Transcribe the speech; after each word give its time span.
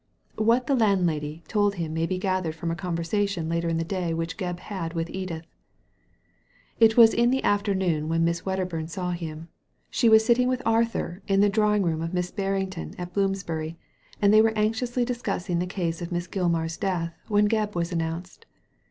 What 0.39 0.65
the 0.65 0.73
landlady 0.75 1.43
told 1.47 1.75
him 1.75 1.93
may 1.93 2.07
be 2.07 2.17
gathered 2.17 2.55
from 2.55 2.71
a 2.71 2.75
conver 2.75 3.03
sation 3.05 3.47
later 3.47 3.69
in 3.69 3.77
the 3.77 3.83
day 3.83 4.15
which 4.15 4.35
Gebb 4.35 4.59
had 4.59 4.93
yirith 4.93 5.11
Edith. 5.11 5.45
It 6.79 6.97
was 6.97 7.13
in 7.13 7.29
the 7.29 7.43
afternoon 7.43 8.09
when 8.09 8.23
Miss 8.25 8.41
Wedderbum 8.43 8.89
saw 8.89 9.11
him. 9.11 9.49
She 9.91 10.09
was 10.09 10.25
sitting 10.25 10.47
with 10.47 10.63
Arthur 10.65 11.21
in 11.27 11.41
the 11.41 11.49
drawing, 11.49 11.83
room 11.83 12.01
of 12.01 12.13
Mrs. 12.13 12.35
Barrington 12.35 12.95
at 12.97 13.13
Bloomsbury, 13.13 13.77
and 14.19 14.33
they 14.33 14.41
were 14.41 14.57
anxiously 14.57 15.05
discussing 15.05 15.59
the 15.59 15.67
case 15.67 16.01
of 16.01 16.11
Miss 16.11 16.25
Gilmar*s 16.27 16.77
death 16.77 17.13
when 17.27 17.47
Gebb 17.47 17.75
was 17.75 17.91
announced. 17.91 18.47